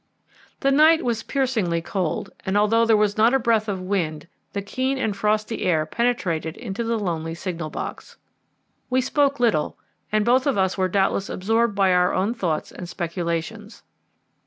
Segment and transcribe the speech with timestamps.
[0.61, 4.63] The night was piercingly cold, and, although there was not a breath of wind, the
[4.63, 8.17] keen and frosty air penetrated into the lonely signal box.
[8.89, 9.77] We spoke little,
[10.11, 13.83] and both of us were doubtless absorbed by our own thoughts and speculations.